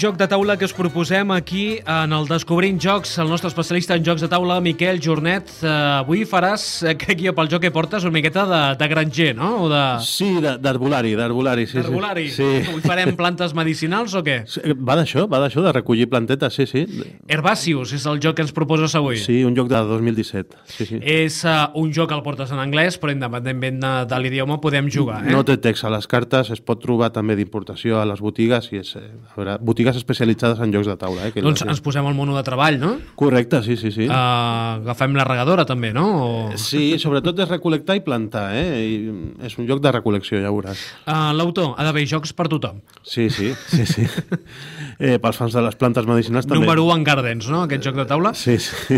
joc 0.00 0.16
de 0.16 0.26
taula 0.28 0.56
que 0.58 0.64
us 0.64 0.72
proposem 0.76 1.30
aquí 1.32 1.78
en 1.80 2.12
el 2.12 2.26
Descobrint 2.28 2.78
Jocs, 2.82 3.16
el 3.18 3.28
nostre 3.28 3.48
especialista 3.48 3.94
en 3.96 4.04
jocs 4.04 4.22
de 4.22 4.28
taula, 4.28 4.60
Miquel 4.60 5.00
Jornet. 5.02 5.48
Uh, 5.62 6.02
avui 6.02 6.24
faràs, 6.28 6.64
eh, 6.84 6.94
crec 6.98 7.22
jo, 7.24 7.32
pel 7.36 7.48
joc 7.52 7.62
que 7.64 7.70
portes, 7.72 8.04
una 8.04 8.14
miqueta 8.14 8.44
de, 8.48 8.60
de 8.80 8.88
granger, 8.88 9.30
no? 9.38 9.50
O 9.64 9.68
de... 9.70 9.82
Sí, 10.04 10.28
d'arbolari, 10.42 11.14
d'arbolari, 11.18 11.66
sí. 11.70 11.78
Herbolari. 11.80 12.26
Sí. 12.34 12.44
sí. 12.44 12.70
Avui 12.72 12.84
farem 12.84 13.14
plantes 13.18 13.54
medicinals 13.56 14.16
o 14.18 14.22
què? 14.26 14.38
Sí, 14.50 14.74
Va 14.76 14.98
d'això, 14.98 15.26
va 15.30 15.40
d'això, 15.42 15.64
de 15.64 15.72
recollir 15.76 16.08
plantetes, 16.12 16.56
sí, 16.58 16.66
sí. 16.66 16.84
Herbaceous 17.28 17.94
és 17.96 18.06
el 18.10 18.20
joc 18.24 18.36
que 18.40 18.46
ens 18.46 18.52
proposes 18.56 18.96
avui. 18.98 19.20
Sí, 19.22 19.38
un 19.46 19.56
joc 19.56 19.70
de 19.72 19.82
2017. 19.86 20.60
Sí, 20.74 20.88
sí. 20.90 21.00
És 21.00 21.40
uh, 21.46 21.70
un 21.78 21.94
joc 21.96 22.10
que 22.10 22.18
el 22.18 22.24
portes 22.26 22.52
en 22.52 22.60
anglès, 22.62 22.98
però 23.00 23.14
independentment 23.14 23.80
de, 23.82 23.94
de 24.10 24.20
l'idioma 24.22 24.58
podem 24.62 24.90
jugar, 24.92 25.22
eh? 25.24 25.34
No 25.34 25.44
té 25.46 25.56
text 25.62 25.86
a 25.86 25.94
les 25.94 26.10
cartes, 26.10 26.50
es 26.54 26.60
pot 26.64 26.82
trobar 26.82 27.12
també 27.14 27.38
d'importació 27.38 28.00
a 28.02 28.06
les 28.08 28.20
botigues 28.22 28.72
i 28.74 28.82
és, 28.82 28.92
eh, 28.98 29.06
a 29.30 29.38
veure, 29.38 29.56
botigues 29.62 29.85
especialitzades 29.94 30.58
en 30.58 30.72
jocs 30.74 30.88
de 30.90 30.96
taula. 30.98 31.28
Eh, 31.28 31.30
que 31.30 31.44
Doncs 31.44 31.62
ens 31.62 31.82
posem 31.84 32.06
al 32.08 32.16
mono 32.18 32.34
de 32.34 32.42
treball, 32.42 32.80
no? 32.82 32.96
Correcte, 33.14 33.62
sí, 33.62 33.76
sí, 33.78 33.92
sí. 33.94 34.08
Uh, 34.08 34.82
agafem 34.82 35.14
la 35.14 35.28
regadora, 35.28 35.62
també, 35.68 35.92
no? 35.94 36.06
O... 36.24 36.30
Sí, 36.58 36.96
sobretot 36.98 37.38
és 37.44 37.52
recol·lectar 37.52 37.94
i 38.00 38.02
plantar, 38.02 38.48
eh? 38.58 38.66
I 38.82 39.46
és 39.46 39.54
un 39.60 39.70
joc 39.70 39.84
de 39.84 39.94
recol·lecció, 39.94 40.40
ja 40.42 40.50
veuràs. 40.50 40.82
Uh, 41.06 41.30
L'autor, 41.38 41.76
ha 41.78 41.86
d'haver 41.86 42.02
jocs 42.10 42.34
per 42.34 42.48
tothom. 42.50 42.82
Sí, 43.06 43.28
sí, 43.30 43.52
sí, 43.70 43.86
sí. 43.86 44.08
Eh, 44.98 45.18
pels 45.20 45.36
fans 45.36 45.52
de 45.52 45.60
les 45.60 45.76
plantes 45.76 46.06
medicinals 46.08 46.48
també. 46.48 46.64
Número 46.64 46.86
1 46.88 46.96
en 46.96 47.04
Gardens, 47.04 47.50
no? 47.52 47.62
Aquest 47.66 47.84
joc 47.84 48.00
de 48.00 48.06
taula. 48.08 48.32
Sí, 48.34 48.56
sí. 48.58 48.96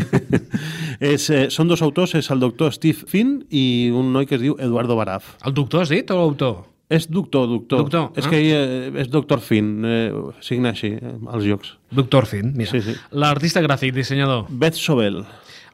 és, 1.12 1.28
eh, 1.34 1.44
són 1.50 1.68
dos 1.68 1.82
autors, 1.82 2.14
és 2.14 2.30
el 2.30 2.40
doctor 2.40 2.72
Steve 2.76 3.10
Finn 3.10 3.40
i 3.50 3.90
un 3.90 4.12
noi 4.14 4.28
que 4.30 4.38
es 4.38 4.44
diu 4.44 4.56
Eduardo 4.62 4.96
Baraf. 4.98 5.34
El 5.44 5.56
doctor 5.58 5.82
has 5.82 5.92
dit 5.92 6.10
o 6.14 6.20
l'autor? 6.20 6.60
És 6.88 7.04
doctor, 7.12 7.44
doctor. 7.50 7.84
Doctor, 7.84 8.08
és 8.16 8.24
ah. 8.24 8.30
que 8.32 8.38
eh, 8.40 9.00
és 9.02 9.10
doctor 9.12 9.42
Finn, 9.44 9.84
eh, 9.84 10.08
signa 10.44 10.72
així, 10.72 10.94
eh, 10.96 11.14
els 11.34 11.44
jocs. 11.44 11.74
Doctor 11.92 12.24
Finn, 12.30 12.54
mira. 12.56 12.70
Sí, 12.72 12.80
sí. 12.86 12.94
L'artista 13.12 13.60
gràfic, 13.64 13.92
dissenyador. 13.96 14.46
Beth 14.48 14.80
Sobel. 14.80 15.20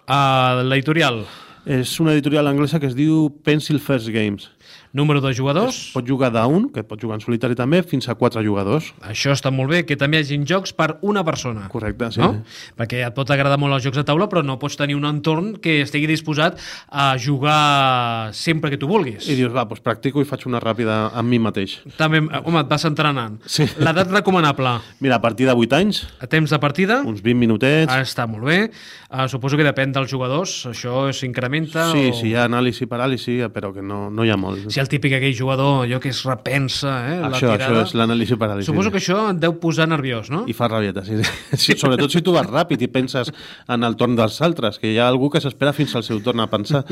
Uh, 0.05 0.65
L'editorial. 0.67 1.23
És 1.65 1.95
una 2.03 2.13
editorial 2.13 2.51
anglesa 2.51 2.81
que 2.83 2.91
es 2.91 2.97
diu 2.99 3.29
Pencil 3.47 3.79
First 3.81 4.11
Games. 4.13 4.51
Número 4.95 5.19
de 5.21 5.33
jugadors. 5.35 5.91
Pot 5.91 6.07
jugar 6.07 6.31
d'un, 6.31 6.69
que 6.71 6.85
pot 6.87 7.01
jugar 7.03 7.17
en 7.19 7.23
solitari 7.25 7.57
també, 7.59 7.81
fins 7.83 8.07
a 8.09 8.15
quatre 8.15 8.45
jugadors. 8.47 8.93
Això 9.03 9.33
està 9.35 9.51
molt 9.51 9.73
bé, 9.73 9.81
que 9.89 9.97
també 9.99 10.21
hi 10.21 10.23
hagin 10.23 10.45
jocs 10.47 10.71
per 10.73 11.01
una 11.03 11.25
persona. 11.27 11.65
Correcte, 11.73 12.13
sí. 12.15 12.21
No? 12.23 12.45
Perquè 12.79 13.01
et 13.09 13.15
pot 13.17 13.27
agradar 13.35 13.59
molt 13.59 13.75
els 13.75 13.83
jocs 13.83 13.99
de 13.99 14.05
taula, 14.07 14.29
però 14.31 14.45
no 14.47 14.55
pots 14.63 14.77
tenir 14.79 14.95
un 14.95 15.09
entorn 15.09 15.57
que 15.59 15.81
estigui 15.83 16.07
disposat 16.07 16.61
a 16.95 17.09
jugar 17.19 18.31
sempre 18.39 18.71
que 18.71 18.79
tu 18.79 18.87
vulguis. 18.87 19.27
I 19.27 19.35
dius, 19.35 19.51
va, 19.55 19.65
doncs 19.67 19.83
practico 19.83 20.23
i 20.23 20.29
faig 20.29 20.47
una 20.47 20.61
ràpida 20.63 21.09
amb 21.13 21.29
mi 21.29 21.41
mateix. 21.43 21.81
També, 21.99 22.23
home, 22.23 22.63
et 22.63 22.71
vas 22.71 22.87
entrenant. 22.87 23.41
Sí. 23.51 23.67
L'edat 23.83 24.15
recomanable. 24.15 24.77
Mira, 25.03 25.19
a 25.19 25.23
partir 25.25 25.51
de 25.51 25.59
8 25.59 25.75
anys, 25.81 26.05
A 26.23 26.29
temps 26.31 26.51
de 26.55 26.59
partida? 26.63 27.01
uns 27.03 27.19
20 27.21 27.35
minutets... 27.43 27.91
Ah, 27.93 28.03
està 28.07 28.29
molt 28.31 28.47
bé. 28.47 28.71
Uh, 29.11 29.27
suposo 29.31 29.59
que 29.59 29.67
depèn 29.67 29.93
dels 29.95 30.11
jugadors. 30.11 30.55
Això 30.71 31.09
s'incrementa 31.15 31.91
Sí, 31.93 32.09
o... 32.11 32.15
sí, 32.15 32.31
hi 32.31 32.35
ha 32.39 32.47
anàlisi, 32.49 32.87
paràlisi, 32.91 33.41
però 33.55 33.73
que 33.75 33.83
no, 33.83 34.07
no 34.11 34.25
hi 34.27 34.31
ha 34.31 34.39
molt. 34.39 34.71
Si 34.71 34.81
el 34.85 34.91
típic 34.93 35.15
aquell 35.17 35.35
jugador, 35.37 35.85
allò 35.87 35.99
que 36.03 36.11
es 36.13 36.21
repensa, 36.29 36.93
eh, 37.09 37.19
la 37.23 37.31
això, 37.33 37.49
tirada... 37.55 37.71
això 37.73 37.83
és 37.89 37.95
l'anàlisi 37.99 38.37
paràlisi. 38.41 38.69
Suposo 38.69 38.93
que 38.93 39.01
això 39.01 39.19
et 39.33 39.41
deu 39.43 39.57
posar 39.63 39.89
nerviós, 39.91 40.29
no? 40.33 40.45
I 40.51 40.55
fa 40.57 40.69
rabieta, 40.69 41.03
sí. 41.07 41.17
sí. 41.65 41.77
Sobretot 41.81 42.13
si 42.13 42.23
tu 42.25 42.35
vas 42.37 42.47
ràpid 42.51 42.85
i 42.85 42.89
penses 42.93 43.33
en 43.73 43.83
el 43.89 43.97
torn 44.01 44.15
dels 44.19 44.37
altres, 44.45 44.79
que 44.83 44.93
hi 44.93 44.99
ha 45.01 45.09
algú 45.09 45.31
que 45.33 45.41
s'espera 45.43 45.73
fins 45.77 45.95
al 45.97 46.05
seu 46.07 46.21
torn 46.25 46.45
a 46.45 46.49
pensar. 46.53 46.85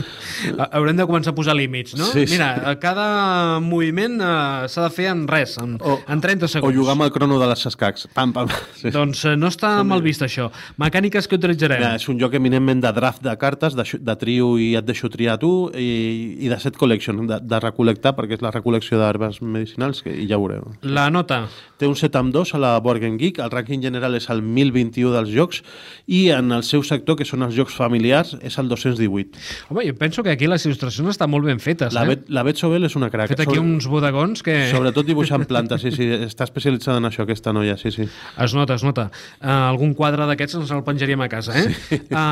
Ha- 0.57 0.71
Haurem 0.79 0.97
de 0.99 1.07
començar 1.09 1.35
a 1.35 1.37
posar 1.37 1.55
límits, 1.59 1.95
no? 1.99 2.09
Sí, 2.11 2.27
sí. 2.27 2.35
Mira, 2.39 2.51
a 2.73 2.75
cada 2.81 3.61
moviment 3.61 4.19
eh, 4.23 4.69
s'ha 4.73 4.87
de 4.89 4.93
fer 4.95 5.11
en 5.13 5.27
res, 5.29 5.59
en, 5.63 5.77
O- 5.83 5.99
en 6.09 6.21
30 6.25 6.49
O 6.49 6.53
segons. 6.57 6.75
jugar 6.75 6.97
amb 6.97 7.07
el 7.07 7.13
crono 7.15 7.39
de 7.43 7.49
les 7.51 7.67
escacs. 7.69 8.09
Pam, 8.15 8.33
pam. 8.33 8.49
Sí. 8.81 8.91
Doncs 8.95 9.25
eh, 9.29 9.37
no 9.37 9.51
està 9.53 9.75
mal 9.85 10.01
vist, 10.05 10.23
això. 10.25 10.49
Mecàniques 10.81 11.29
que 11.29 11.37
utilitzarem. 11.39 11.83
Mira, 11.83 11.95
és 12.01 12.09
un 12.09 12.19
joc 12.21 12.35
eminentment 12.39 12.81
de 12.87 12.93
draft 12.97 13.23
de 13.25 13.35
cartes, 13.41 13.77
de, 13.79 13.85
de 14.01 14.17
trio 14.21 14.55
i 14.63 14.73
et 14.79 14.87
deixo 14.89 15.11
triar 15.13 15.37
tu, 15.43 15.53
i, 15.77 16.39
i 16.47 16.49
de 16.51 16.59
set 16.63 16.77
collection, 16.81 17.21
de, 17.29 17.39
de 17.43 17.61
recol·lectar, 17.83 18.15
perquè 18.17 18.37
és 18.39 18.43
la 18.43 18.53
recol·lecció 18.53 18.99
d'herbes 19.01 19.41
medicinals, 19.43 20.03
que, 20.03 20.13
i 20.15 20.27
ja 20.31 20.39
ho 20.39 20.45
veureu. 20.45 20.73
La 20.83 21.09
nota. 21.11 21.47
Té 21.79 21.89
un 21.89 21.97
7 21.99 22.19
amb 22.19 22.33
2 22.35 22.55
a 22.55 22.61
la 22.63 22.73
Board 22.81 23.03
Game 23.03 23.19
Geek, 23.19 23.41
el 23.43 23.51
rànquing 23.51 23.83
general 23.83 24.15
és 24.15 24.29
el 24.31 24.43
1021 24.43 25.13
dels 25.17 25.33
jocs, 25.33 25.63
i 26.07 26.29
en 26.31 26.53
el 26.55 26.63
seu 26.63 26.85
sector, 26.87 27.17
que 27.19 27.27
són 27.27 27.43
els 27.43 27.57
jocs 27.57 27.75
familiars, 27.75 28.37
és 28.41 28.59
el 28.59 28.69
218. 28.71 29.41
Home, 29.71 29.87
jo 29.89 29.97
penso 29.99 30.23
que 30.23 30.31
aquí 30.31 30.47
les 30.47 30.67
il·lustracions 30.67 31.11
estan 31.11 31.31
molt 31.33 31.47
ben 31.49 31.59
fetes, 31.63 31.95
La, 31.95 32.05
eh? 32.05 32.13
Bet, 32.15 32.29
la 32.31 32.45
Bet 32.47 32.61
Sobel 32.61 32.87
és 32.87 32.97
una 32.99 33.11
crac. 33.11 33.33
Fet 33.33 33.43
aquí 33.43 33.57
Sobre- 33.57 33.67
uns 33.67 33.89
bodegons 33.91 34.45
que... 34.47 34.57
Sobretot 34.71 35.09
dibuixant 35.09 35.47
plantes, 35.51 35.83
sí, 35.83 35.91
sí, 35.95 36.09
està 36.29 36.47
especialitzada 36.47 37.03
en 37.03 37.11
això, 37.11 37.27
aquesta 37.27 37.53
noia, 37.53 37.77
sí, 37.81 37.91
sí. 37.95 38.07
Es 38.39 38.55
nota, 38.55 38.79
es 38.79 38.87
nota. 38.87 39.09
Uh, 39.41 39.73
algun 39.73 39.97
quadre 39.99 40.29
d'aquests 40.31 40.61
ens 40.61 40.71
el 40.75 40.85
penjaríem 40.87 41.27
a 41.27 41.29
casa, 41.33 41.57
eh? 41.59 41.67
Sí. 41.89 42.01
Uh, 42.13 42.23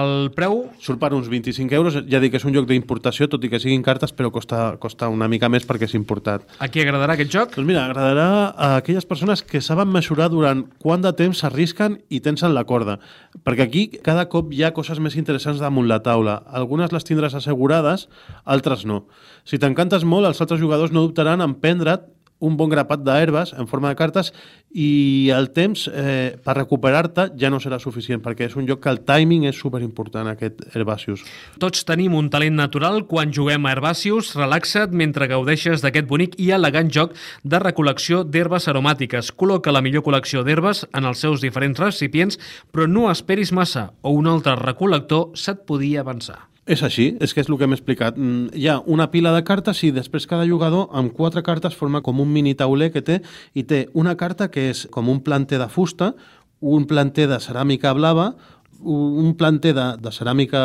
el 0.00 0.30
preu... 0.36 0.62
Surt 0.80 1.00
per 1.02 1.12
uns 1.16 1.28
25 1.32 1.74
euros, 1.74 1.98
ja 2.06 2.20
dic 2.22 2.34
que 2.34 2.40
és 2.40 2.46
un 2.46 2.54
joc 2.54 2.68
d'importació, 2.70 3.26
tot 3.30 3.42
i 3.44 3.50
que 3.50 3.58
siguin 3.62 3.82
cartes, 3.82 4.12
però 4.16 4.30
costa, 4.30 4.76
costa 4.80 4.99
una 5.08 5.28
mica 5.30 5.48
més 5.48 5.64
perquè 5.66 5.88
és 5.88 5.94
importat. 5.96 6.44
A 6.60 6.68
qui 6.68 6.82
agradarà 6.82 7.16
aquest 7.16 7.32
joc? 7.32 7.54
Doncs 7.56 7.68
mira, 7.68 7.86
agradarà 7.86 8.26
a 8.50 8.70
aquelles 8.82 9.08
persones 9.08 9.42
que 9.46 9.62
saben 9.64 9.88
mesurar 9.88 10.28
durant 10.28 10.66
quant 10.82 11.00
de 11.00 11.14
temps 11.16 11.40
s'arrisquen 11.40 12.00
i 12.10 12.20
tensen 12.20 12.52
la 12.54 12.66
corda. 12.68 12.98
Perquè 13.46 13.64
aquí 13.64 13.86
cada 14.04 14.28
cop 14.28 14.52
hi 14.52 14.64
ha 14.66 14.74
coses 14.76 15.00
més 15.00 15.16
interessants 15.16 15.62
damunt 15.62 15.88
la 15.88 16.02
taula. 16.04 16.40
Algunes 16.46 16.92
les 16.92 17.06
tindràs 17.08 17.34
assegurades, 17.38 18.08
altres 18.44 18.84
no. 18.84 19.06
Si 19.48 19.58
t'encantes 19.58 20.04
molt, 20.04 20.28
els 20.28 20.40
altres 20.44 20.60
jugadors 20.60 20.92
no 20.92 21.06
dubtaran 21.06 21.40
en 21.40 21.56
prendre't 21.62 22.04
un 22.40 22.56
bon 22.56 22.70
grapat 22.72 23.02
d'herbes 23.04 23.54
en 23.56 23.68
forma 23.70 23.92
de 23.92 23.98
cartes 23.98 24.32
i 24.70 25.30
el 25.34 25.50
temps 25.54 25.86
eh, 25.90 26.36
per 26.44 26.54
recuperar-te 26.56 27.30
ja 27.40 27.50
no 27.50 27.58
serà 27.62 27.80
suficient 27.82 28.22
perquè 28.22 28.46
és 28.46 28.56
un 28.58 28.68
joc 28.68 28.82
que 28.84 28.92
el 28.92 29.00
timing 29.06 29.46
és 29.50 29.58
superimportant 29.58 30.30
aquest 30.30 30.62
Herbaceous. 30.74 31.24
Tots 31.62 31.84
tenim 31.88 32.14
un 32.18 32.30
talent 32.30 32.56
natural 32.58 33.02
quan 33.10 33.34
juguem 33.34 33.66
a 33.66 33.74
Herbaceous. 33.74 34.34
Relaxa't 34.38 34.94
mentre 34.96 35.28
gaudeixes 35.30 35.82
d'aquest 35.84 36.08
bonic 36.10 36.36
i 36.38 36.50
elegant 36.56 36.90
joc 36.90 37.16
de 37.42 37.62
recol·lecció 37.62 38.22
d'herbes 38.24 38.68
aromàtiques. 38.70 39.32
Col·loca 39.34 39.74
la 39.74 39.82
millor 39.84 40.06
col·lecció 40.06 40.44
d'herbes 40.46 40.86
en 40.94 41.08
els 41.10 41.22
seus 41.22 41.42
diferents 41.44 41.80
recipients, 41.80 42.38
però 42.70 42.86
no 42.86 43.10
esperis 43.10 43.52
massa 43.52 43.90
o 44.02 44.14
un 44.16 44.30
altre 44.30 44.56
recol·lector 44.60 45.34
se't 45.38 45.66
podia 45.66 46.06
avançar. 46.06 46.49
És 46.68 46.82
així, 46.84 47.14
és 47.24 47.32
que 47.32 47.40
és 47.40 47.48
el 47.48 47.56
que 47.56 47.64
hem 47.64 47.74
explicat. 47.74 48.18
Mm, 48.18 48.50
Hi 48.54 48.68
ha 48.68 48.80
una 48.86 49.08
pila 49.10 49.32
de 49.32 49.42
cartes 49.44 49.80
i 49.82 49.90
després 49.90 50.26
cada 50.28 50.46
jugador 50.46 50.88
amb 50.92 51.12
quatre 51.16 51.42
cartes 51.42 51.74
forma 51.74 52.02
com 52.02 52.20
un 52.20 52.28
mini 52.30 52.54
tauler 52.54 52.90
que 52.92 53.02
té 53.02 53.20
i 53.54 53.64
té 53.64 53.88
una 53.94 54.16
carta 54.16 54.50
que 54.50 54.68
és 54.70 54.86
com 54.92 55.08
un 55.08 55.20
planter 55.24 55.58
de 55.58 55.68
fusta, 55.68 56.14
un 56.60 56.84
planter 56.86 57.26
de 57.30 57.40
ceràmica 57.40 57.94
blava, 57.96 58.34
un 58.80 59.34
planter 59.36 59.72
de, 59.76 59.86
de 60.00 60.12
ceràmica 60.12 60.60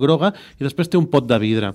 groga 0.00 0.32
i 0.60 0.64
després 0.64 0.88
té 0.88 1.00
un 1.00 1.08
pot 1.08 1.26
de 1.26 1.38
vidre. 1.38 1.72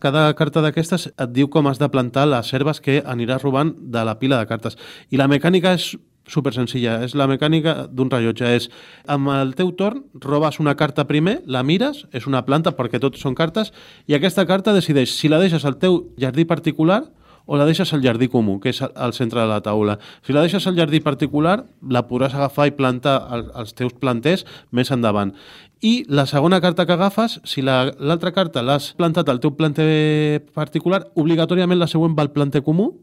Cada 0.00 0.30
carta 0.32 0.62
d'aquestes 0.64 1.10
et 1.10 1.32
diu 1.36 1.50
com 1.52 1.66
has 1.68 1.78
de 1.80 1.88
plantar 1.92 2.24
les 2.24 2.48
herbes 2.56 2.78
que 2.80 3.02
aniràs 3.04 3.42
robant 3.44 3.74
de 3.76 4.04
la 4.08 4.16
pila 4.16 4.38
de 4.40 4.48
cartes. 4.48 4.78
I 5.12 5.20
la 5.20 5.28
mecànica 5.28 5.74
és 5.76 5.92
super 6.30 6.54
senzilla, 6.54 7.00
és 7.04 7.12
la 7.18 7.26
mecànica 7.28 7.74
d'un 7.90 8.08
rellotge, 8.08 8.48
és 8.56 8.68
amb 9.10 9.28
el 9.34 9.52
teu 9.58 9.74
torn 9.76 10.06
robes 10.24 10.60
una 10.62 10.76
carta 10.78 11.04
primer, 11.04 11.40
la 11.44 11.62
mires, 11.66 12.06
és 12.16 12.28
una 12.30 12.44
planta 12.46 12.72
perquè 12.78 13.00
tot 13.02 13.18
són 13.20 13.36
cartes, 13.36 13.74
i 14.08 14.16
aquesta 14.16 14.46
carta 14.48 14.72
decideix 14.72 15.12
si 15.12 15.28
la 15.28 15.40
deixes 15.42 15.66
al 15.68 15.76
teu 15.82 16.06
jardí 16.16 16.46
particular 16.48 17.02
o 17.46 17.56
la 17.56 17.64
deixes 17.66 17.92
al 17.92 18.02
jardí 18.02 18.28
comú, 18.28 18.60
que 18.60 18.70
és 18.70 18.80
al- 18.82 19.12
centre 19.14 19.40
de 19.40 19.46
la 19.46 19.60
taula. 19.60 19.98
Si 20.22 20.32
la 20.32 20.40
deixes 20.42 20.66
al 20.66 20.76
jardí 20.76 21.00
particular, 21.00 21.64
la 21.88 22.06
podràs 22.08 22.34
agafar 22.34 22.68
i 22.68 22.70
plantar 22.72 23.26
al- 23.28 23.50
als 23.54 23.74
teus 23.74 23.92
planters 23.92 24.46
més 24.70 24.90
endavant. 24.90 25.34
I 25.80 26.04
la 26.08 26.26
segona 26.26 26.60
carta 26.60 26.84
que 26.86 26.92
agafes, 26.92 27.40
si 27.44 27.62
la- 27.62 27.92
l'altra 27.98 28.32
carta 28.32 28.62
l'has 28.62 28.92
plantat 28.94 29.28
al 29.28 29.40
teu 29.40 29.56
planter 29.56 30.44
particular, 30.52 31.06
obligatòriament 31.14 31.78
la 31.80 31.86
següent 31.88 32.16
va 32.18 32.22
al 32.22 32.32
planter 32.32 32.62
comú, 32.62 32.98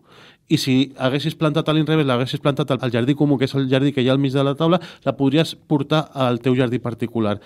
i 0.48 0.58
si 0.58 0.94
haguessis 0.98 1.36
plantat 1.36 1.68
a 1.68 1.74
l'inrevés, 1.74 2.06
l'haguessis 2.06 2.40
plantat 2.40 2.72
al 2.72 2.92
jardí 2.92 3.16
comú, 3.16 3.38
que 3.38 3.46
és 3.46 3.56
el 3.56 3.68
jardí 3.68 3.92
que 3.92 4.02
hi 4.02 4.08
ha 4.08 4.14
al 4.14 4.20
mig 4.20 4.32
de 4.32 4.44
la 4.44 4.56
taula, 4.56 4.80
la 5.04 5.18
podries 5.18 5.56
portar 5.68 6.10
al 6.14 6.40
teu 6.40 6.56
jardí 6.56 6.80
particular. 6.80 7.42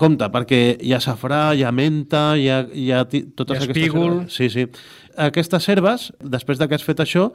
Compte, 0.00 0.26
perquè 0.34 0.60
hi 0.82 0.92
ha 0.94 1.00
safrà, 1.02 1.52
hi 1.54 1.62
ha 1.62 1.70
menta, 1.74 2.34
hi 2.36 2.48
ha, 2.50 2.62
hi 2.72 2.90
ha 2.90 3.04
totes 3.06 3.58
Hi 3.58 3.60
ha 3.60 3.64
aquestes... 3.64 3.76
espígol. 3.76 4.10
herbes. 4.20 4.34
Sí, 4.34 4.48
sí. 4.50 4.66
Aquestes 5.14 5.68
herbes, 5.70 6.08
després 6.18 6.58
de 6.58 6.66
que 6.66 6.74
has 6.74 6.82
fet 6.82 7.02
això, 7.04 7.28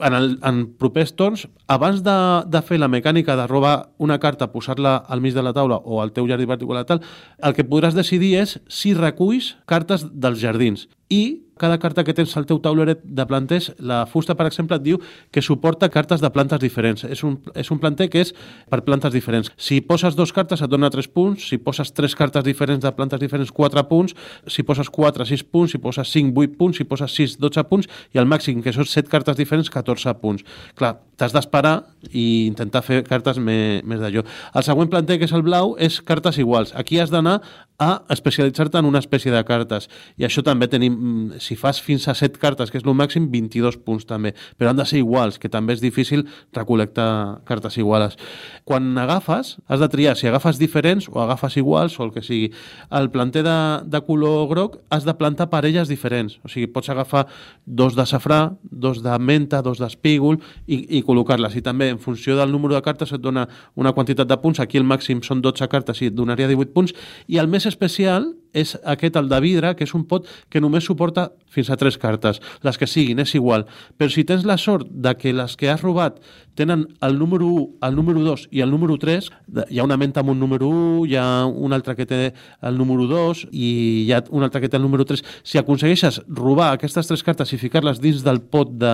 en, 0.00 0.14
el, 0.16 0.30
en 0.46 0.62
propers 0.80 1.12
torns, 1.16 1.44
abans 1.68 2.00
de, 2.06 2.16
de 2.48 2.62
fer 2.64 2.78
la 2.80 2.88
mecànica 2.88 3.36
de 3.36 3.44
robar 3.50 3.74
una 3.98 4.16
carta, 4.22 4.48
posar-la 4.52 4.96
al 4.96 5.20
mig 5.20 5.36
de 5.36 5.44
la 5.44 5.52
taula 5.56 5.80
o 5.84 6.00
al 6.00 6.14
teu 6.16 6.28
jardí 6.30 6.48
particular 6.48 6.86
tal, 6.88 7.04
el 7.44 7.56
que 7.56 7.68
podràs 7.68 7.96
decidir 7.98 8.38
és 8.40 8.56
si 8.68 8.94
reculls 8.96 9.54
cartes 9.68 10.06
dels 10.08 10.40
jardins. 10.40 10.88
I 11.10 11.50
cada 11.60 11.78
carta 11.78 12.02
que 12.04 12.14
tens 12.16 12.32
al 12.40 12.46
teu 12.48 12.56
tauleret 12.64 13.02
de 13.04 13.24
planters, 13.28 13.68
la 13.84 14.06
fusta, 14.08 14.32
per 14.34 14.46
exemple, 14.48 14.78
et 14.80 14.84
diu 14.86 14.96
que 15.30 15.42
suporta 15.44 15.90
cartes 15.92 16.22
de 16.24 16.30
plantes 16.32 16.58
diferents. 16.62 17.04
És 17.04 17.20
un, 17.26 17.36
és 17.52 17.68
un 17.70 17.78
planter 17.82 18.08
que 18.08 18.22
és 18.24 18.32
per 18.72 18.80
plantes 18.86 19.12
diferents. 19.12 19.52
Si 19.60 19.82
poses 19.84 20.16
dos 20.16 20.32
cartes 20.32 20.64
et 20.64 20.72
dona 20.72 20.88
3 20.90 21.10
punts, 21.12 21.50
si 21.52 21.60
poses 21.60 21.92
tres 21.92 22.16
cartes 22.16 22.46
diferents 22.46 22.80
de 22.80 22.94
plantes 22.96 23.20
diferents, 23.20 23.52
4 23.52 23.84
punts, 23.92 24.16
si 24.48 24.64
poses 24.64 24.88
4, 24.88 25.28
6 25.28 25.44
punts, 25.52 25.76
si 25.76 25.82
poses 25.84 26.08
5, 26.08 26.32
8 26.32 26.56
punts, 26.56 26.80
si 26.80 26.88
poses 26.88 27.12
6, 27.20 27.36
12 27.44 27.68
punts, 27.68 27.92
i 28.16 28.22
el 28.24 28.30
màxim, 28.30 28.64
que 28.64 28.72
són 28.72 28.88
7 28.88 29.12
cartes 29.12 29.36
diferents, 29.36 29.68
14 29.68 30.16
punts. 30.24 30.48
Clar, 30.80 30.94
t'has 31.20 31.36
d'esperar 31.36 31.74
i 32.08 32.46
intentar 32.46 32.80
fer 32.86 33.02
cartes 33.04 33.36
més, 33.36 33.84
més 33.84 34.00
d'allò. 34.00 34.24
El 34.56 34.64
següent 34.64 34.88
planter, 34.88 35.20
que 35.20 35.28
és 35.28 35.36
el 35.36 35.44
blau, 35.44 35.76
és 35.76 36.00
cartes 36.00 36.40
iguals. 36.40 36.72
Aquí 36.72 36.96
has 37.04 37.12
d'anar 37.12 37.42
a 37.80 38.02
especialitzar-te 38.12 38.80
en 38.80 38.88
una 38.88 39.00
espècie 39.00 39.32
de 39.32 39.44
cartes. 39.44 39.88
I 40.16 40.24
això 40.28 40.44
també 40.44 40.68
tenim, 40.72 40.96
si 41.38 41.56
fas 41.56 41.80
fins 41.82 42.06
a 42.08 42.14
7 42.14 42.38
cartes, 42.40 42.70
que 42.70 42.78
és 42.78 42.84
el 42.86 42.96
màxim, 42.96 43.28
22 43.32 43.78
punts 43.84 44.06
també. 44.08 44.34
Però 44.58 44.70
han 44.70 44.78
de 44.78 44.86
ser 44.88 45.00
iguals, 45.00 45.38
que 45.38 45.50
també 45.52 45.74
és 45.76 45.82
difícil 45.82 46.26
recol·lectar 46.56 47.42
cartes 47.48 47.78
iguales. 47.78 48.16
Quan 48.64 48.96
agafes, 48.98 49.56
has 49.66 49.80
de 49.80 49.88
triar 49.92 50.16
si 50.16 50.28
agafes 50.28 50.58
diferents 50.58 51.08
o 51.10 51.20
agafes 51.22 51.56
iguals 51.60 51.98
o 51.98 52.04
el 52.04 52.12
que 52.14 52.22
sigui. 52.22 52.50
El 52.90 53.10
planter 53.10 53.44
de, 53.46 53.58
de 53.84 54.02
color 54.06 54.48
groc 54.50 54.80
has 54.90 55.06
de 55.08 55.14
plantar 55.14 55.50
parelles 55.50 55.88
diferents. 55.88 56.38
O 56.44 56.48
sigui, 56.52 56.68
pots 56.70 56.90
agafar 56.90 57.26
dos 57.66 57.96
de 57.96 58.06
safrà, 58.06 58.56
dos 58.62 59.02
de 59.04 59.16
menta, 59.18 59.62
dos 59.62 59.80
d'espígol 59.80 60.40
i, 60.66 60.82
i 60.98 61.04
col·locar-les. 61.06 61.56
I 61.56 61.64
també, 61.64 61.90
en 61.94 62.02
funció 62.02 62.36
del 62.38 62.52
número 62.52 62.76
de 62.76 62.84
cartes, 62.84 63.12
et 63.12 63.22
dona 63.22 63.46
una 63.76 63.94
quantitat 63.96 64.28
de 64.28 64.38
punts. 64.40 64.60
Aquí 64.60 64.80
el 64.80 64.88
màxim 64.88 65.24
són 65.26 65.42
12 65.44 65.68
cartes 65.70 66.02
i 66.02 66.10
et 66.10 66.16
donaria 66.16 66.48
18 66.50 66.74
punts. 66.76 66.94
I 67.28 67.40
el 67.42 67.50
més 67.50 67.66
especial 67.66 68.32
és 68.52 68.76
aquest, 68.84 69.16
el 69.16 69.28
de 69.30 69.40
vidre, 69.40 69.74
que 69.76 69.86
és 69.86 69.94
un 69.94 70.04
pot 70.08 70.26
que 70.50 70.60
només 70.60 70.86
suporta 70.86 71.30
fins 71.50 71.70
a 71.70 71.76
tres 71.78 71.98
cartes. 71.98 72.40
Les 72.66 72.78
que 72.78 72.86
siguin, 72.86 73.20
és 73.22 73.34
igual. 73.34 73.66
Però 73.98 74.10
si 74.12 74.24
tens 74.26 74.46
la 74.46 74.58
sort 74.58 74.88
de 74.90 75.14
que 75.18 75.34
les 75.34 75.56
que 75.58 75.70
has 75.70 75.82
robat 75.82 76.20
tenen 76.58 76.86
el 77.00 77.18
número 77.18 77.46
1, 77.46 77.66
el 77.88 77.96
número 77.96 78.22
2 78.24 78.48
i 78.50 78.60
el 78.60 78.70
número 78.70 78.98
3, 78.98 79.30
hi 79.70 79.78
ha 79.78 79.86
una 79.86 79.96
menta 79.96 80.20
amb 80.20 80.34
un 80.34 80.40
número 80.40 80.68
1, 80.68 81.06
hi 81.06 81.16
ha 81.16 81.46
un 81.46 81.72
altre 81.72 81.96
que 81.96 82.06
té 82.06 82.20
el 82.62 82.78
número 82.78 83.06
2 83.10 83.46
i 83.50 83.70
hi 84.06 84.12
ha 84.12 84.22
un 84.30 84.44
altre 84.44 84.60
que 84.60 84.68
té 84.68 84.76
el 84.76 84.84
número 84.84 85.06
3. 85.06 85.24
Si 85.42 85.58
aconsegueixes 85.58 86.22
robar 86.28 86.72
aquestes 86.74 87.08
tres 87.08 87.24
cartes 87.26 87.54
i 87.54 87.60
ficar-les 87.60 88.02
dins 88.02 88.24
del 88.26 88.42
pot 88.42 88.74
de, 88.76 88.92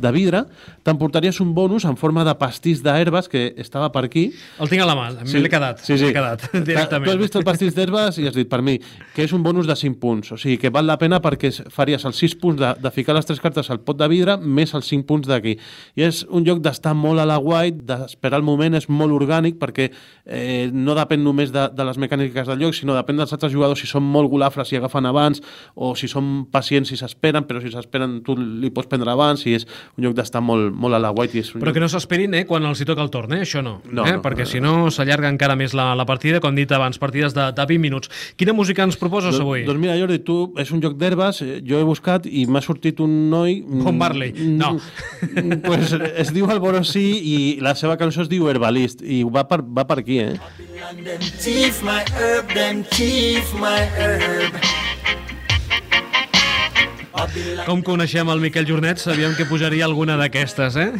de 0.00 0.12
vidre, 0.14 0.44
t'emportaries 0.86 1.40
un 1.44 1.54
bonus 1.54 1.86
en 1.88 1.96
forma 2.00 2.24
de 2.26 2.34
pastís 2.40 2.82
d'herbes 2.84 3.28
que 3.30 3.54
estava 3.60 3.90
per 3.92 4.04
aquí. 4.08 4.30
El 4.60 4.70
tinc 4.72 4.84
a 4.84 4.88
la 4.88 4.96
mà, 4.98 5.08
sí. 5.24 5.38
m'he 5.38 5.52
quedat. 5.52 5.82
Sí, 5.84 5.98
sí. 6.00 6.12
quedat 6.14 6.46
directament. 6.52 7.08
Tu 7.08 7.14
has 7.14 7.20
vist 7.20 7.38
el 7.40 7.46
pastís 7.46 7.76
d'herbes 7.76 8.20
i 8.20 8.28
has 8.30 8.36
dit 8.36 8.48
per 8.50 8.62
mi 8.66 8.78
que 9.14 9.24
és 9.26 9.34
un 9.36 9.44
bonus 9.44 9.68
de 9.68 9.76
5 9.76 10.00
punts. 10.00 10.32
O 10.34 10.38
sigui, 10.40 10.58
que 10.60 10.72
val 10.72 10.88
la 10.88 10.98
pena 11.00 11.20
perquè 11.22 11.52
faries 11.72 12.04
els 12.08 12.20
6 12.22 12.36
punts 12.40 12.60
de, 12.60 12.72
de 12.80 12.92
ficar 12.94 13.16
les 13.16 13.28
tres 13.28 13.40
cartes 13.42 13.70
al 13.70 13.82
pot 13.84 13.98
de 13.98 14.08
vidre 14.10 14.36
més 14.40 14.74
els 14.74 14.88
5 14.90 15.06
punts 15.08 15.28
d'aquí. 15.28 15.56
I 15.98 16.06
és 16.08 16.22
un 16.28 16.46
joc 16.46 16.62
d'estar 16.64 16.94
molt 16.96 17.22
a 17.22 17.28
la 17.28 17.38
white, 17.38 17.84
d'esperar 17.88 18.40
el 18.40 18.46
moment, 18.46 18.76
és 18.78 18.88
molt 18.90 19.14
orgànic 19.16 19.58
perquè 19.60 19.90
eh, 19.90 20.70
no 20.72 20.96
depèn 20.98 21.22
només 21.24 21.52
de, 21.54 21.66
de 21.74 21.86
les 21.86 22.00
mecàniques 22.00 22.48
del 22.48 22.64
joc, 22.66 22.76
sinó 22.76 22.96
depèn 22.96 23.20
dels 23.20 23.34
altres 23.36 23.52
jugadors 23.52 23.80
si 23.80 23.90
són 23.90 24.06
molt 24.06 24.30
golafres 24.32 24.72
i 24.72 24.78
agafen 24.80 25.08
abans 25.08 25.42
o 25.74 25.92
si 25.98 26.08
són 26.10 26.46
pacients 26.52 26.92
i 26.94 26.98
s'esperen, 27.00 27.46
però 27.48 27.62
si 27.62 27.72
s'esperen 27.72 28.20
tu 28.26 28.36
li 28.38 28.70
pots 28.74 28.90
prendre 28.90 29.12
abans 29.12 29.44
i 29.46 29.56
és 29.58 29.66
un 29.96 30.04
lloc 30.04 30.14
d'estar 30.16 30.42
molt, 30.44 30.70
molt 30.74 30.96
a 30.96 31.00
la 31.02 31.10
white. 31.14 31.36
I 31.36 31.42
és 31.44 31.50
Però 31.52 31.68
lloc... 31.68 31.76
que 31.76 31.82
no 31.82 31.88
s'esperin 31.92 32.34
eh, 32.38 32.44
quan 32.48 32.64
els 32.68 32.80
hi 32.80 32.86
toca 32.88 33.02
el 33.04 33.10
torn, 33.12 33.34
eh? 33.36 33.42
això 33.46 33.62
no. 33.64 33.78
no, 33.90 34.06
eh? 34.06 34.16
no 34.16 34.22
Perquè 34.24 34.46
no, 34.46 34.50
si 34.52 34.62
no 34.62 34.72
s'allarga 34.94 35.30
encara 35.32 35.56
més 35.58 35.74
la, 35.76 35.90
la 35.98 36.06
partida, 36.08 36.40
com 36.42 36.56
dit 36.56 36.70
abans, 36.72 36.98
partides 37.02 37.34
de, 37.36 37.50
de 37.56 37.66
20 37.72 37.82
minuts. 37.82 38.12
Quina 38.40 38.54
música 38.56 38.86
ens 38.86 38.98
proposes 39.00 39.36
Do, 39.36 39.44
avui? 39.44 39.64
Doncs 39.68 39.82
mira, 39.82 39.96
Jordi, 40.00 40.20
tu 40.26 40.38
és 40.60 40.72
un 40.74 40.82
joc 40.84 40.96
d'herbes, 41.00 41.42
eh, 41.44 41.60
jo 41.66 41.80
he 41.80 41.86
buscat 41.86 42.28
i 42.28 42.46
m'ha 42.46 42.64
sortit 42.64 43.02
un 43.04 43.16
noi... 43.32 43.60
Bob 43.80 43.96
Marley, 43.96 44.34
no. 44.60 44.76
pues 45.66 45.94
es 45.94 46.34
diu 46.34 46.50
Alborosí 46.50 47.06
i 47.20 47.38
la 47.64 47.74
seva 47.78 47.98
cançó 48.00 48.24
es 48.24 48.30
diu 48.32 48.48
Herbalist 48.50 49.04
i 49.04 49.22
va 49.24 49.46
per, 49.50 49.62
va 49.64 49.86
per 49.88 50.00
aquí, 50.04 50.20
eh? 50.24 50.36
Thief 51.40 51.82
my 51.86 52.02
herb, 52.16 52.54
them 52.54 52.84
thief 52.94 53.52
my 53.60 53.84
herb 53.98 54.79
com 57.66 57.82
coneixem 57.86 58.28
el 58.32 58.40
Miquel 58.42 58.66
Jornet, 58.68 59.00
sabíem 59.02 59.34
que 59.38 59.46
pujaria 59.48 59.84
alguna 59.86 60.16
d'aquestes, 60.20 60.76
eh? 60.80 60.90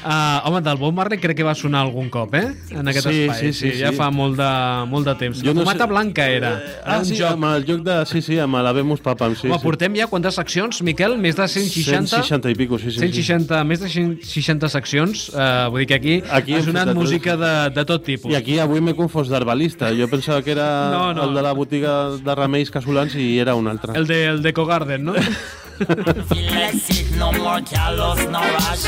Uh, 0.00 0.40
home, 0.48 0.62
del 0.64 0.78
Bob 0.80 0.94
Marley 0.96 1.20
crec 1.20 1.36
que 1.36 1.44
va 1.44 1.52
sonar 1.54 1.82
algun 1.84 2.08
cop, 2.08 2.32
eh? 2.34 2.54
En 2.72 2.88
aquest 2.88 3.08
sí, 3.08 3.22
espai. 3.26 3.40
Sí, 3.40 3.52
sí, 3.52 3.70
sí, 3.74 3.80
ja 3.82 3.90
sí. 3.92 3.98
fa 3.98 4.08
molt 4.14 4.38
de, 4.38 4.50
molt 4.88 5.08
de 5.10 5.14
temps. 5.20 5.42
Jo 5.44 5.52
la 5.52 5.58
no 5.58 5.66
Fumata 5.66 5.84
sé... 5.84 5.90
Blanca 5.92 6.28
era. 6.32 6.52
Ah, 6.84 6.98
un 7.02 7.04
sí, 7.04 7.18
joc. 7.18 7.34
amb 7.36 7.48
el 7.50 7.66
joc 7.68 7.82
de... 7.84 7.98
Sí, 8.08 8.22
sí, 8.24 8.38
amb 8.40 8.56
la 8.64 8.72
Vemos 8.76 9.02
Papam, 9.04 9.36
sí. 9.36 9.48
Home, 9.50 9.58
sí. 9.58 9.64
portem 9.66 9.98
ja 9.98 10.08
quantes 10.08 10.38
seccions, 10.40 10.80
Miquel? 10.86 11.18
Més 11.20 11.36
de 11.36 11.46
160? 11.52 12.08
160 12.16 12.54
i 12.54 12.56
pico, 12.58 12.80
sí, 12.80 12.94
sí. 12.94 13.02
160, 13.04 13.60
més 13.68 13.84
de 13.84 13.92
160 13.92 14.72
seccions. 14.72 15.26
Uh, 15.34 15.68
vull 15.74 15.84
dir 15.84 15.90
que 15.92 16.00
aquí, 16.00 16.16
Aquí 16.30 16.56
ha 16.56 16.62
sonat 16.64 16.94
música 16.96 17.36
de, 17.36 17.52
de 17.76 17.84
tot 17.88 18.04
tipus. 18.06 18.32
I 18.32 18.38
aquí 18.40 18.56
avui 18.62 18.80
m'he 18.80 18.96
confós 18.96 19.28
d'herbalista. 19.28 19.92
Jo 19.96 20.08
pensava 20.08 20.40
que 20.46 20.54
era 20.56 20.68
No, 20.94 21.10
no. 21.12 21.28
el 21.28 21.36
de 21.36 21.44
la 21.44 21.52
botiga 21.56 21.96
de 22.16 22.34
remeis 22.38 22.72
casolans 22.72 23.14
i 23.20 23.34
era 23.42 23.54
un 23.58 23.68
altre. 23.68 23.96
El 24.00 24.08
de, 24.08 24.24
el 24.32 24.40
de 24.42 24.54
Cogarden, 24.56 25.04
no? 25.04 25.14
Feel 25.80 26.52
like 26.52 26.74
sick, 26.76 27.06
no 27.16 27.32
more 27.32 27.62
callous, 27.62 28.20
rush. 28.26 28.84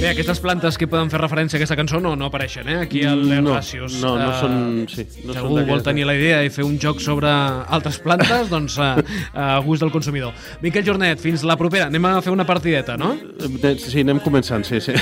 Bé, 0.00 0.08
aquestes 0.10 0.40
plantes 0.40 0.76
que 0.78 0.86
poden 0.88 1.10
fer 1.12 1.20
referència 1.20 1.56
a 1.56 1.60
aquesta 1.60 1.76
cançó 1.78 2.00
no, 2.00 2.14
no 2.16 2.28
apareixen, 2.28 2.68
eh? 2.68 2.78
Aquí 2.84 3.02
al 3.08 3.22
No, 3.28 3.54
Herbàcies. 3.54 3.98
no, 4.00 4.14
no 4.18 4.30
Eh, 4.30 4.40
són- 4.40 4.88
sí, 4.88 5.04
no 5.24 5.32
si 5.32 5.36
són 5.36 5.36
algú 5.36 5.48
vol 5.54 5.58
d'aquelles- 5.60 5.84
tenir 5.84 6.06
la 6.06 6.14
idea 6.16 6.42
i 6.44 6.50
fer 6.50 6.64
un 6.64 6.78
joc 6.78 7.00
sobre 7.00 7.28
altres 7.28 7.98
plantes, 7.98 8.48
doncs 8.54 8.78
a, 8.78 8.96
a 9.34 9.58
gust 9.60 9.82
del 9.82 9.90
consumidor. 9.92 10.32
Miquel 10.62 10.84
Jornet, 10.84 11.20
fins 11.20 11.44
la 11.44 11.56
propera. 11.56 11.86
Anem 11.86 12.04
a 12.06 12.20
fer 12.22 12.32
una 12.32 12.46
partideta, 12.46 12.96
no? 12.96 13.12
Eh, 13.14 13.76
Sí, 13.78 14.00
anem 14.00 14.20
començant, 14.20 14.64
sí, 14.64 14.80
sí. 14.80 14.92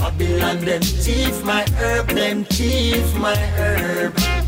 Babylon, 0.00 0.58
them 0.64 0.80
thief 0.82 1.42
my 1.44 1.64
herb, 1.78 2.06
them 2.14 2.44
thief 2.44 3.14
my 3.18 3.34
herb. 3.56 4.41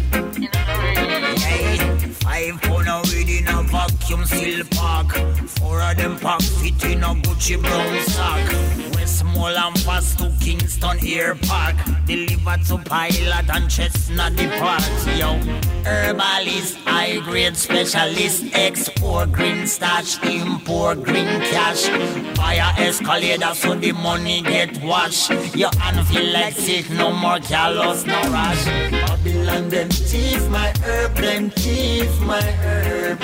Five 2.34 2.60
pound 2.62 2.88
of 2.88 3.12
weed 3.12 3.28
in 3.28 3.46
a 3.46 3.62
vacuum 3.62 4.24
seal 4.24 4.64
pack. 4.72 5.06
Four 5.50 5.80
of 5.80 5.96
them 5.96 6.18
pack 6.18 6.42
fit 6.42 6.84
in 6.84 7.04
a 7.04 7.14
Gucci 7.14 7.62
brown 7.62 8.02
sack. 8.08 8.93
Westmoreland 9.14 9.76
pass 9.84 10.16
to 10.16 10.28
Kingston 10.40 10.98
Air 11.06 11.36
Park. 11.36 11.76
Deliver 12.04 12.56
to 12.66 12.78
pilot 12.78 13.48
and 13.48 13.70
chestnut 13.70 14.34
depart. 14.34 14.82
Yo, 15.16 15.38
herbalist, 15.84 16.76
high 16.78 17.20
grade 17.20 17.56
specialist, 17.56 18.44
export 18.54 19.30
green 19.30 19.68
starch, 19.68 20.20
import 20.24 21.04
green 21.04 21.28
cash. 21.52 21.88
Buy 22.36 22.56
escalator 22.76 23.54
so 23.54 23.76
the 23.76 23.92
money 23.92 24.42
get 24.42 24.82
washed. 24.82 25.30
Your 25.54 25.70
hand 25.78 26.04
feel 26.08 26.32
like 26.32 26.54
sick, 26.54 26.90
no 26.90 27.12
more 27.12 27.38
callous, 27.38 28.04
no 28.04 28.20
rush. 28.32 28.64
Babylon, 28.90 29.68
them 29.68 29.90
thief 29.90 30.48
my 30.48 30.72
herb, 30.82 31.14
them 31.14 31.50
thief 31.50 32.20
my 32.22 32.42
herb. 32.42 33.20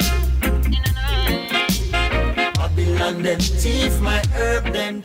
Babylon, 2.54 3.22
them 3.24 3.40
thief 3.40 4.00
my 4.00 4.22
herb, 4.34 4.72
them. 4.72 5.02